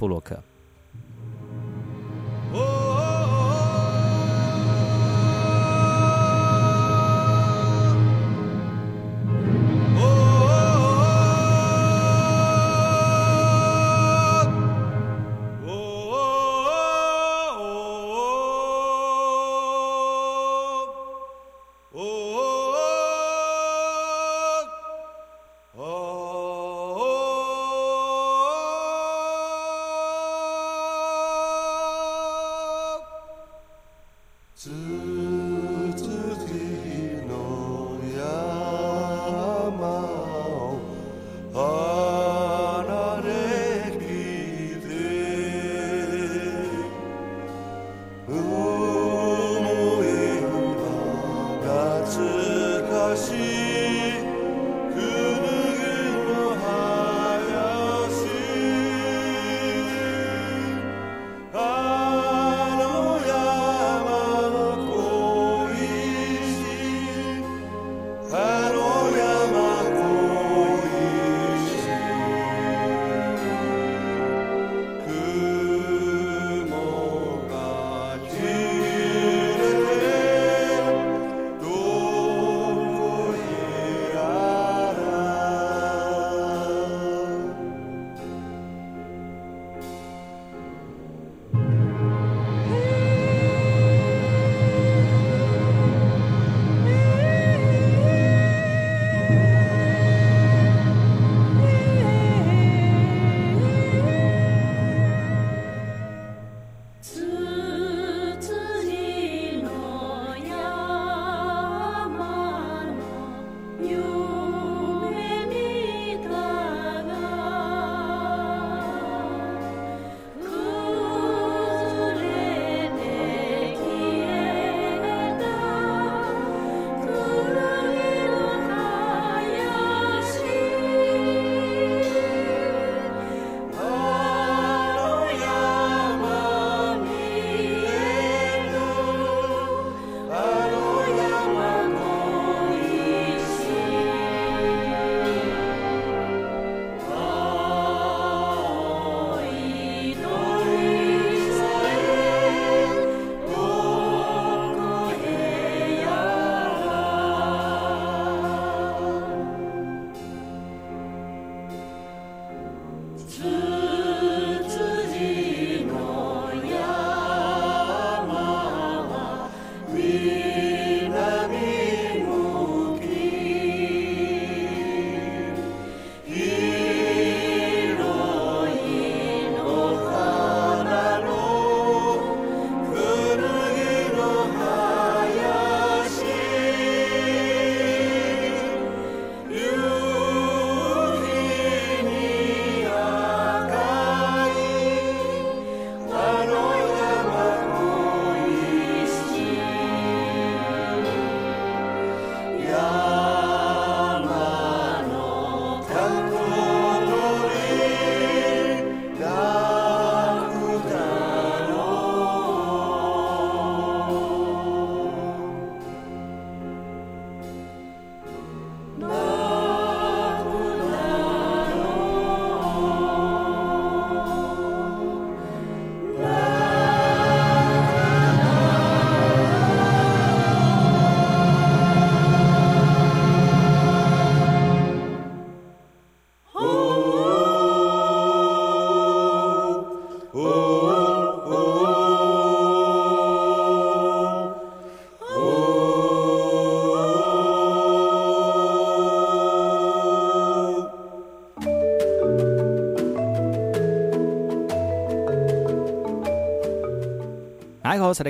[258.18, 258.24] 大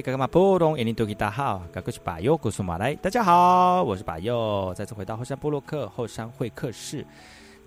[3.11, 7.07] 家好，我是把佑，再次回到后山部落克后山会客室。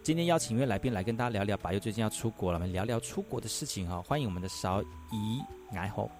[0.03, 3.99] 今天邀请一位来宾来跟大家聊聊，把佑最近要出国了，我们聊聊出国的事情哈。
[4.03, 5.41] 欢迎我们的韶怡，
[5.73, 6.11] 来吼。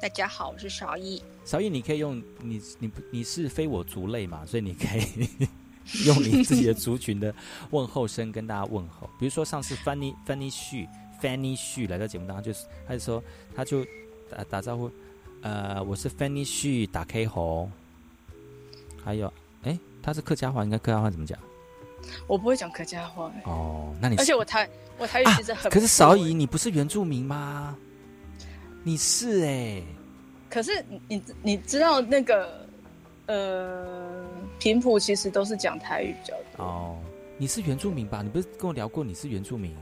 [0.00, 1.22] 大家好，我是韶怡。
[1.44, 5.28] 韶怡，你可以用你你你是非我族类嘛，所以你可以
[6.06, 7.32] 用你自己的族群的
[7.70, 9.08] 问候声跟大家问候。
[9.16, 10.88] 比如说上次 Fanny Fanny 旭
[11.22, 13.22] Fanny 旭来到节目当中，就是他就说
[13.54, 13.86] 他就
[14.32, 14.90] 打打招呼，
[15.42, 17.70] 呃，我是 Fanny 旭，打 K 红。
[19.04, 19.32] 还有，
[19.64, 21.38] 哎，他是客家话，应该客家话怎么讲？
[22.26, 24.68] 我不会讲客家话、欸，哦，那你而且我台
[24.98, 27.76] 我台语其实很、可是少怡，你不是原住民吗？
[28.82, 29.82] 你是哎、
[30.50, 32.66] 可是你你你知道那个
[33.26, 34.24] 呃
[34.58, 36.98] 平埔其实都是讲台语比较多，哦，
[37.38, 38.22] 你是原住民吧？
[38.22, 39.74] 你不是跟我聊过你是原住民？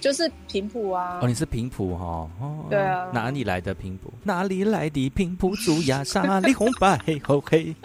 [0.00, 1.18] 就是平埔啊。
[1.22, 2.28] 哦，你是平埔哈？
[2.40, 4.12] 哦，对啊哪里来的平埔？
[4.22, 6.04] 哪里来的平埔族呀？
[6.04, 7.74] 沙里红白红黑。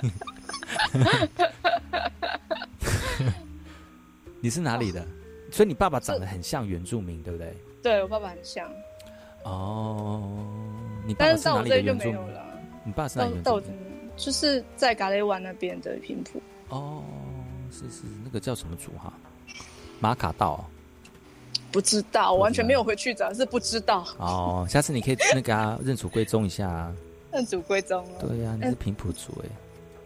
[4.40, 5.06] 你是哪里的？
[5.52, 7.56] 所以你爸爸长得很像原住民，对不对？
[7.82, 8.68] 对我爸爸很像，
[9.44, 10.46] 哦，
[11.06, 12.14] 你爸爸但是是哪里的到我这里就原住民？
[12.14, 12.46] 没有了。
[12.84, 13.64] 你爸是哪里原住民？
[14.16, 17.04] 就是在嘎雷湾那边的平埔，哦，
[17.72, 19.12] 是是，那个叫什么族哈？
[20.00, 20.66] 马卡道哦
[21.74, 24.06] 不知道，我完全没有回去找，是不知道。
[24.18, 26.96] 哦，下次你可以那个啊，认祖归宗一下啊。
[27.34, 28.28] 认祖归宗了。
[28.28, 29.50] 对呀、你是嗯平埔族哎，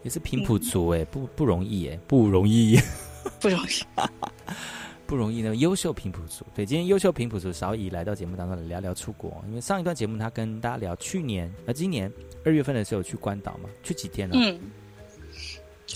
[0.02, 2.78] 也是平埔族哎，不不容易哎，不容易，
[3.38, 3.84] 不容易，
[5.06, 5.54] 不容易呢。
[5.56, 12.10] 优秀平埔族，对，今天优秀平埔族少乙来到节目当中来聊聊出国，因为上一段节目他跟大家聊去年呃今年
[12.46, 14.34] 二月份的时候去关岛嘛，去几天了？
[14.34, 14.58] 嗯，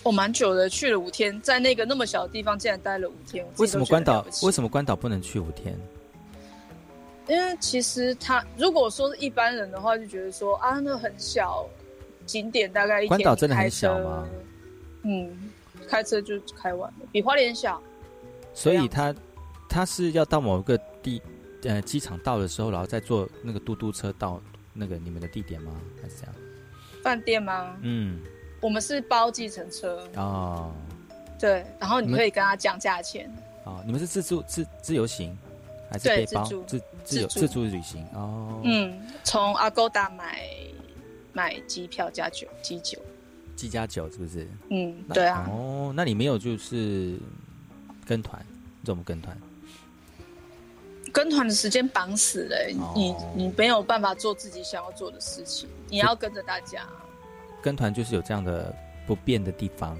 [0.03, 3.45] 我蛮久的，去了五天，在那个那么小的地方竟然待了五天。
[3.45, 4.51] 我为什么关岛为？
[4.51, 5.79] 什么关岛不能去五天？
[7.29, 11.65] 因为其实他如果说是一般人的话，就觉得说啊，那很小，
[12.27, 14.27] 景点大概一天关岛真的很小吗？
[15.05, 15.51] 嗯，
[15.89, 17.81] 开车就开完了，比花莲小。
[18.53, 19.15] 所以他
[19.69, 21.23] 他是要到某个地
[21.63, 24.43] 呃机场到的时候，然后再坐那个嘟嘟车到
[24.73, 25.81] 那个你们的地点吗？
[26.03, 26.35] 还是这样？
[27.03, 27.77] 饭店吗？
[27.83, 28.21] 嗯，
[28.63, 30.73] 我们是包计程车，哦
[31.39, 33.31] 对，然后你可以跟他讲价钱。
[33.65, 35.37] 哦，你们是自助自自由行
[35.91, 38.07] 还是对背包自助自自由自助旅行？
[38.15, 40.49] 哦，，嗯，从阿勾达买
[41.33, 42.99] 买机票加酒机酒。
[43.57, 44.49] 机加酒是不是？
[44.71, 47.19] 嗯，那对啊，哦，那你没有就是
[48.07, 48.41] 跟团，
[48.85, 49.37] 怎么跟团？
[51.13, 56.87] 跟团的时间绑死了、欸哦你你没有办法做自己想要做的事情，你要跟着大家。
[57.63, 58.75] 跟团就是有这样的
[59.07, 59.97] 不便的地方，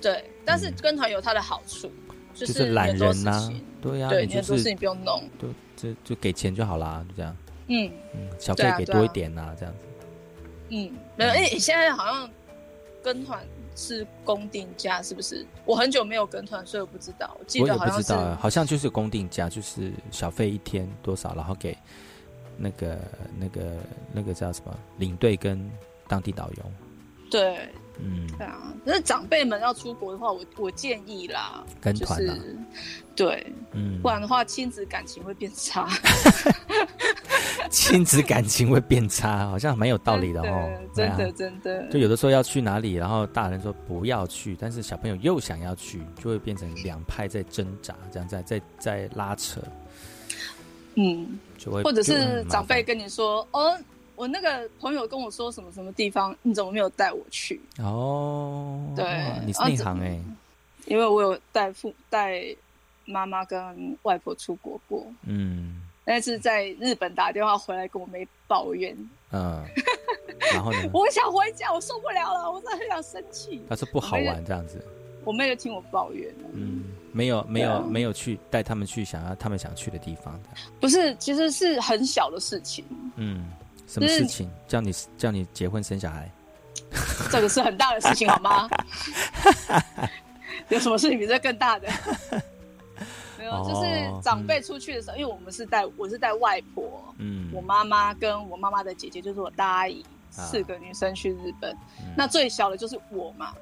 [0.00, 1.90] 对，但是跟团有它的好处，
[2.34, 5.22] 就就是懒人呐、对呀、对，你就是很多事情不用弄。
[5.40, 7.36] 就就就给钱就好啦，就这样。
[7.68, 9.86] 嗯嗯，小费给多一点呐、这样子。
[10.68, 12.30] 嗯，没有，哎、现在好像
[13.02, 15.46] 跟团是公定价，是不是？
[15.64, 17.36] 我很久没有跟团，所以我不知道。
[17.38, 21.76] 我记得好像是不知道，好像就是公定价，就是小费一天多少，然后给
[22.56, 22.98] 那个
[23.38, 23.76] 那个
[24.12, 25.70] 那个叫什么领队跟
[26.08, 26.64] 当地导游。
[27.32, 27.68] 对。
[27.98, 28.72] 嗯，对啊。
[28.84, 32.34] 那长辈们要出国的话，我我建议啦，跟团啊。
[32.34, 32.58] 就是
[33.14, 34.00] 对，嗯。
[34.02, 35.88] 不然的话亲子感情会变差。
[37.70, 40.70] 亲子感情会变差，好像蛮有道理的哦。
[40.94, 49.62] 真的真的，就有的时候要去哪里，然后大人说不要去，但是小朋友又想要去，就会变成两派在挣扎，这样在在在拉扯，
[50.96, 53.78] 嗯，就会或者是长辈跟你说，哦，
[54.22, 57.60] 我那个朋友跟我说什么什么地方，你怎么没有带我去？
[57.78, 59.04] 哦，对
[59.44, 60.16] 你是内行哎、
[60.86, 62.40] 因为我有带父带
[63.04, 65.82] 妈妈跟外婆出国过，嗯。
[66.04, 68.96] 但是在日本打电话回来跟我妹抱怨，
[69.32, 69.64] 嗯，
[70.52, 73.60] 然后呢，我想回家，我受不了了，我真的很想生气。
[73.68, 74.84] 他说不好玩这样子，
[75.24, 80.40] 我妹就听我抱怨了，嗯，没有没有、没有去带他们去想要他们想去的地方，
[80.80, 83.52] 不是，其实是很小的事情，嗯，
[83.92, 86.30] 什么事情叫你叫你结婚生小孩？
[87.30, 88.68] 这个是很大的事情，好吗？
[90.70, 91.88] 有什么事情比这更大的？
[93.38, 100.02] 没有，就是哦长辈出去的时候，因为我们是带我是带外婆，嗯我妈妈跟我妈妈的姐姐，就是我大阿姨，
[100.36, 101.76] 啊四个女生去日本。
[102.16, 103.52] 那最小的就是我嘛。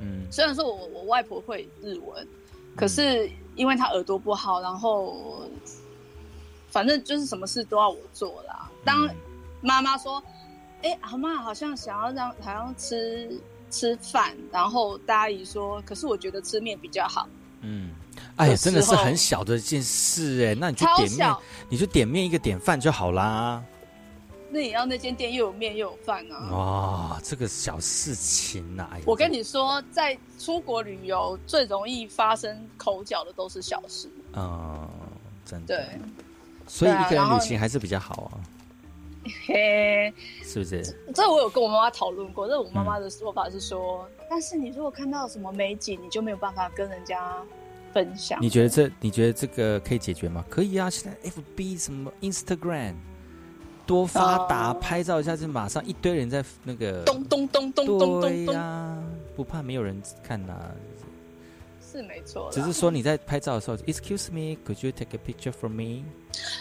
[0.00, 2.26] 嗯虽然说我我外婆会日文，
[2.76, 5.48] 可是因为她耳朵不好，然后
[6.68, 8.68] 反正就是什么事都要我做啦。
[8.84, 9.16] 当嗯
[9.60, 10.22] 妈妈说
[10.82, 13.40] ：“哎、阿妈好像想要让好像吃
[13.70, 17.28] 吃饭。”然后大阿姨说：“可是我觉得吃面比较好。
[17.62, 17.90] 嗯，
[18.36, 21.36] 哎呀，真的是很小的一件事哎，那你就超点面，
[21.68, 23.62] 你就点面一个点饭就好啦。
[24.52, 26.50] 那也要那间店又有面又有饭啊。
[26.50, 34.10] 哇，这个小事情呐、哎我跟你说，在出国旅游最容易发生口角的都是小事。
[34.32, 34.88] 嗯，
[35.44, 36.00] 真的，对，
[36.66, 38.40] 所以一个人旅行还是比较好啊。
[39.46, 40.12] 嘿，
[40.42, 40.82] 是不是？
[41.14, 47.36] 这我有跟我妈妈讨论过，这我妈妈的说法是说，但是你如果看到什么美景，你就没有办法跟人家
[47.92, 48.38] 分享。
[48.40, 50.44] 你觉得这你觉得这个可以解决吗？
[50.48, 52.94] 可以啊，现在 FB 什么 Instagram
[53.86, 60.70] 多发达，哦拍照一下就马上一堆人在那个咚咚咚咚咚对咚呀、咚，不怕没有人看呐、
[61.90, 62.48] 是没错。
[62.52, 66.04] 只是说你在拍照的时候，Excuse me，could you take a picture for me？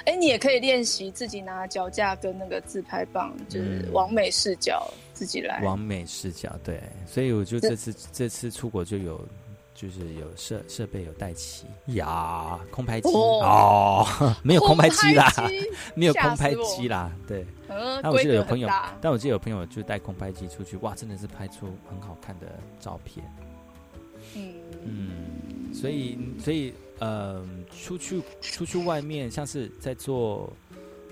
[0.05, 5.61] 哎，你也可以练习自己拿脚架跟那个自拍棒，就是嗯完美视角自己来。
[5.63, 9.23] 完美视角，对，所以我就这次这次出国就有，
[9.75, 15.31] 就是有设设备有带齐呀，空拍机哦哦，没有空拍机啦
[15.93, 17.45] 没有空拍机啦，对。
[17.67, 18.67] 嗯，那我记得有朋友，
[18.99, 22.47] 但我记得有朋友就带空拍机出去，哇，真的是拍出很好看的
[22.79, 23.23] 照片。
[24.35, 24.53] 嗯
[24.85, 30.51] 嗯，所以所以呃，出去出去外面，像是在做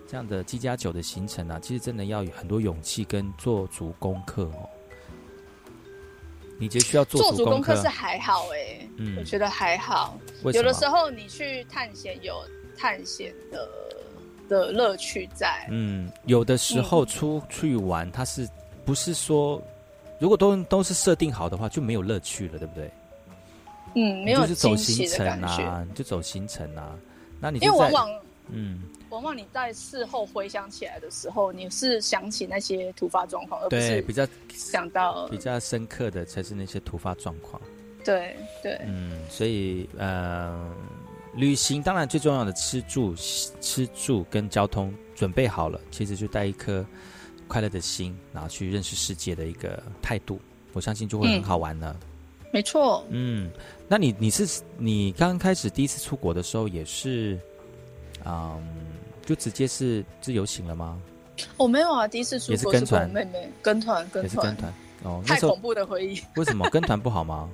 [0.07, 4.69] 这样的七加九的行程啊，其实真的要有很多勇气跟做足功课哦。
[6.59, 10.19] 你觉得需要做做足功课是还好哎、嗯我觉得还好。
[10.43, 12.41] 有的时候你去探险有
[12.75, 13.69] 探险的
[14.49, 18.49] 的乐趣在，嗯，有的时候出去玩，它是
[18.83, 19.61] 不是说
[20.19, 22.89] 如果都都是设定好的话，就没有乐趣了，对不对？
[23.97, 25.27] 嗯，没有就是走行程。
[25.41, 26.95] 啊，你就走行程啊。
[27.39, 28.09] 那你因为往往
[28.49, 28.79] 嗯，
[29.09, 37.61] 往往你在事后回想起来的时候，你是想起那些突发状况，而不对，是比较想到比较深刻的才是那些突发状况。
[38.05, 40.73] 对对，嗯，所以呃，
[41.35, 46.85] 旅行当然最重要的吃住吃住跟交通准备好了，其实就带一颗
[47.49, 50.39] 快乐的心，然后去认识世界的一个态度，
[50.71, 51.93] 我相信就会很嗯好玩了。
[52.51, 53.05] 没错。
[53.09, 53.51] 嗯，
[53.87, 57.39] 那你你是你刚开始第一次出国的时候也是，
[58.25, 58.61] 嗯，
[59.25, 60.99] 就直接是自由行了吗？
[61.57, 64.73] 我、没有啊，第一次出也是国跟团是跟我妹妹跟团跟团也是跟团
[65.03, 66.19] 哦，太恐怖的回忆。
[66.35, 67.49] 为什么跟团不好吗？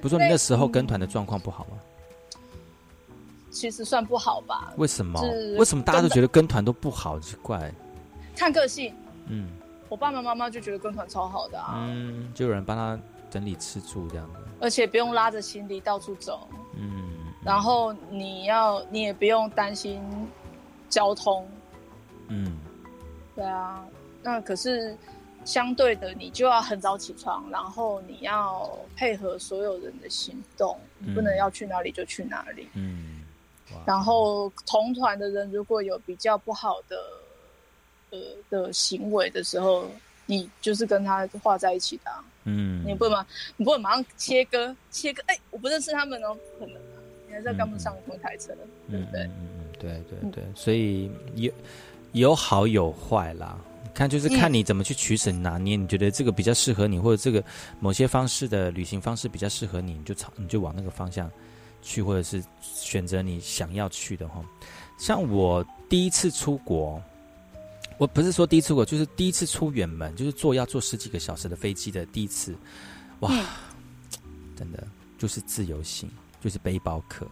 [0.00, 1.78] 不是说你那时候跟团的状况不好吗？
[3.50, 5.56] 其实算不好吧，为什么是？
[5.58, 7.20] 为什么大家都觉得跟团都不好？
[7.20, 7.70] 奇怪。
[8.34, 8.94] 看个性。
[9.26, 9.48] 嗯
[9.90, 12.98] 我爸爸妈妈就觉得跟团超好的啊，嗯，就有人帮他
[13.32, 14.40] 整理吃住这样子。
[14.60, 20.00] 而且不用拉着行李到处走，嗯然后你要你也不用担心
[20.88, 21.48] 交通，
[22.28, 22.60] 嗯
[23.34, 23.84] 对啊。
[24.22, 24.96] 那可是
[25.44, 32.68] 相对的，你就要很早起床，然后你要配合所有人的行动，你不能要去哪里就去哪里。
[32.74, 33.22] 嗯，
[33.84, 36.96] 然后同团的人如果有比较不好的
[38.10, 38.18] 呃
[38.48, 39.86] 的行为的时候，
[40.32, 42.24] 你就是跟他画在一起的、啊。
[42.44, 43.26] 嗯你不能马，
[43.56, 46.96] 你不能马上切割，切割，哎、我不认识他们哦，不可能啊，
[47.28, 48.54] 你还是要跟不上同一台车，
[48.90, 49.22] 对不对？
[49.24, 51.52] 嗯嗯，对对对，所以有
[52.12, 53.58] 有好有坏啦。
[53.94, 57.44] 看就是看你怎么去取舍拿捏，你觉得这个比较适合你，或者这个
[57.78, 61.30] 某些方式的旅行方式比较适合你，你就朝你就往那个方向
[61.82, 64.42] 去，或者是选择你想要去的哈。
[64.98, 67.02] 像我第一次出国，
[67.98, 72.54] 我不是说第一次出国，就是第一次出远门，就是坐要坐十几个小时的飞机的第一次，
[73.20, 73.30] 哇，
[74.56, 74.86] 真的
[75.18, 77.26] 就是自由行，就是背包客。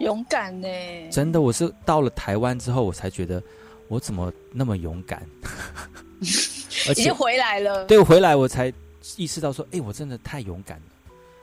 [0.00, 0.68] 勇敢呢，
[1.10, 3.40] 真的，我是到了台湾之后，我才觉得
[3.88, 5.24] 我怎么那么勇敢，
[6.88, 7.84] 而且回来了。
[7.86, 8.72] 对，我回来我才
[9.16, 10.84] 意识到说，哎、我真的太勇敢了。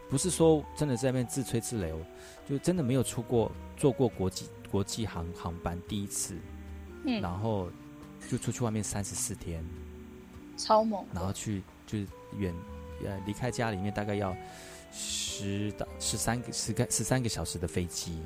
[0.10, 2.04] 不是说真的在那边自吹自擂，我
[2.50, 6.36] 就真的没有出过坐过国际国际航航班第一次，
[7.06, 7.70] 嗯然后
[8.30, 9.64] 就出去外面三十四天，
[10.58, 12.08] 超猛，然后去就是
[12.38, 12.54] 远
[13.06, 14.36] 呃离开家里面大概要
[14.92, 18.20] 十到十三个十个十三个小时的飞机，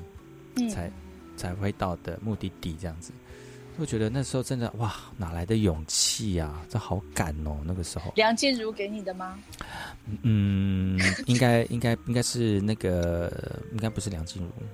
[0.56, 0.90] 嗯才
[1.36, 3.12] 才会到的目的地这样子。
[3.76, 8.12] 我觉得那时候真的哇，哪来的勇气呀、这好赶哦，那个时候。
[8.14, 9.36] 梁静茹给你的吗？
[10.22, 14.68] 嗯，应该应该应该是那个，应该不是梁静茹，嗯，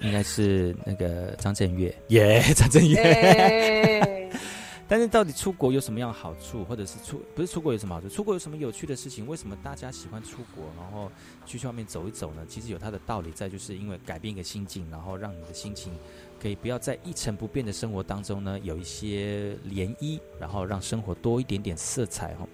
[0.00, 2.98] 应该是那个张震岳，耶、 张震岳。
[3.00, 4.08] 哎
[4.88, 8.10] 但是到底出国有什么样的好处，或者是出不是出国有什么好处？
[8.10, 9.26] 出国有什么有趣的事情？
[9.26, 11.10] 为什么大家喜欢出国，然后
[11.46, 12.44] 去去外面走一走呢？
[12.46, 15.94] 其实有它的道理在，就是因为改变一个心境，然后让你的心情
[16.38, 22.46] 可以不要在一成不变的生活当中呢有一些涟漪，然后让生活多一点点色彩哈。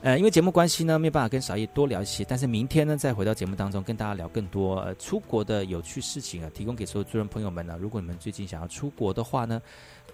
[0.00, 7.76] 呃，因为节目关系呢，没有办法跟小叶多聊一些，但是明天呢，再回到节目当中跟大家聊更多呃出国的有趣事情啊，提供给所有主人朋友们呢。
[7.80, 9.60] 如果你们最近想要出国的话呢，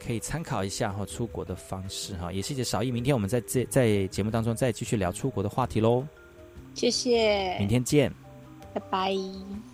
[0.04, 2.32] 可以参考一下哈出国的方式哈。
[2.32, 6.06] 也谢谢小叶，明天我们在这在节目当中再继续聊出国的话题喽。
[6.74, 8.12] 谢谢，明天见。
[8.72, 9.73] 拜拜。